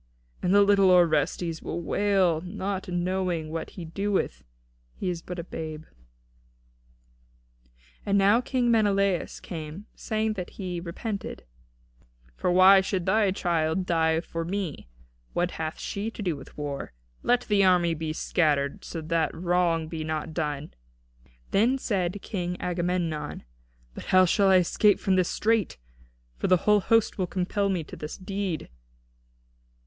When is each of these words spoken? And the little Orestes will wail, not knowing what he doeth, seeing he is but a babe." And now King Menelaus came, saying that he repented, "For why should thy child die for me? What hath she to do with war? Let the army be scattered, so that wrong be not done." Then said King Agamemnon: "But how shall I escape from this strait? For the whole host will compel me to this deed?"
And 0.41 0.51
the 0.51 0.63
little 0.63 0.89
Orestes 0.89 1.61
will 1.61 1.79
wail, 1.79 2.41
not 2.43 2.87
knowing 2.87 3.51
what 3.51 3.69
he 3.77 3.85
doeth, 3.85 4.37
seeing 4.37 4.45
he 4.95 5.09
is 5.11 5.21
but 5.21 5.37
a 5.37 5.43
babe." 5.43 5.83
And 8.03 8.17
now 8.17 8.41
King 8.41 8.71
Menelaus 8.71 9.39
came, 9.39 9.85
saying 9.93 10.33
that 10.33 10.49
he 10.57 10.79
repented, 10.79 11.43
"For 12.35 12.49
why 12.51 12.81
should 12.81 13.05
thy 13.05 13.29
child 13.29 13.85
die 13.85 14.21
for 14.21 14.43
me? 14.43 14.89
What 15.33 15.51
hath 15.51 15.77
she 15.79 16.09
to 16.09 16.23
do 16.23 16.35
with 16.35 16.57
war? 16.57 16.93
Let 17.21 17.41
the 17.41 17.63
army 17.63 17.93
be 17.93 18.11
scattered, 18.11 18.83
so 18.83 19.01
that 19.01 19.31
wrong 19.35 19.87
be 19.87 20.03
not 20.03 20.33
done." 20.33 20.73
Then 21.51 21.77
said 21.77 22.19
King 22.23 22.59
Agamemnon: 22.59 23.43
"But 23.93 24.05
how 24.05 24.25
shall 24.25 24.47
I 24.47 24.55
escape 24.55 24.99
from 24.99 25.15
this 25.15 25.29
strait? 25.29 25.77
For 26.37 26.47
the 26.47 26.57
whole 26.65 26.79
host 26.79 27.19
will 27.19 27.27
compel 27.27 27.69
me 27.69 27.83
to 27.83 27.95
this 27.95 28.17
deed?" 28.17 28.67